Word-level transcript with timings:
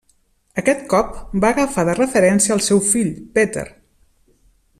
Aquest 0.61 0.79
cop 0.93 1.11
va 1.45 1.51
agafar 1.55 1.85
de 1.91 1.95
referència 2.01 2.57
al 2.57 2.65
seu 2.71 2.85
fill, 2.89 3.13
Peter. 3.37 3.71